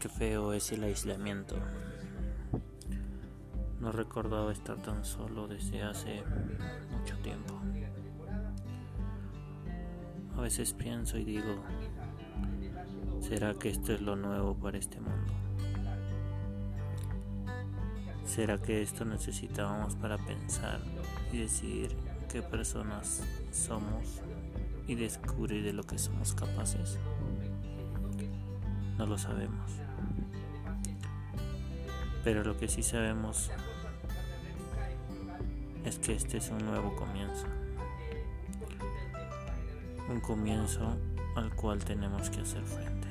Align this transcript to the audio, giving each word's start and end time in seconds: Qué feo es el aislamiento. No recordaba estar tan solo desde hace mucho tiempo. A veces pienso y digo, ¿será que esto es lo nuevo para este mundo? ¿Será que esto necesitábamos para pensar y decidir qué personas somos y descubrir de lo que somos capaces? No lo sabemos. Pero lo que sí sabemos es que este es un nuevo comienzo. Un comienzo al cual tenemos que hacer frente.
Qué 0.00 0.08
feo 0.08 0.52
es 0.52 0.70
el 0.70 0.84
aislamiento. 0.84 1.56
No 3.80 3.90
recordaba 3.90 4.52
estar 4.52 4.76
tan 4.80 5.04
solo 5.04 5.48
desde 5.48 5.82
hace 5.82 6.22
mucho 6.92 7.16
tiempo. 7.18 7.60
A 10.36 10.40
veces 10.40 10.72
pienso 10.72 11.18
y 11.18 11.24
digo, 11.24 11.64
¿será 13.20 13.54
que 13.54 13.70
esto 13.70 13.92
es 13.92 14.00
lo 14.00 14.14
nuevo 14.14 14.54
para 14.54 14.78
este 14.78 15.00
mundo? 15.00 15.32
¿Será 18.24 18.62
que 18.62 18.82
esto 18.82 19.04
necesitábamos 19.04 19.96
para 19.96 20.16
pensar 20.16 20.78
y 21.32 21.38
decidir 21.38 21.96
qué 22.30 22.40
personas 22.40 23.24
somos 23.50 24.22
y 24.86 24.94
descubrir 24.94 25.64
de 25.64 25.72
lo 25.72 25.82
que 25.82 25.98
somos 25.98 26.34
capaces? 26.34 27.00
No 28.98 29.06
lo 29.06 29.16
sabemos. 29.16 29.70
Pero 32.24 32.42
lo 32.42 32.56
que 32.58 32.66
sí 32.68 32.82
sabemos 32.82 33.50
es 35.84 35.98
que 35.98 36.14
este 36.14 36.38
es 36.38 36.50
un 36.50 36.58
nuevo 36.58 36.94
comienzo. 36.96 37.46
Un 40.08 40.20
comienzo 40.20 40.98
al 41.36 41.54
cual 41.54 41.84
tenemos 41.84 42.28
que 42.28 42.40
hacer 42.40 42.64
frente. 42.64 43.08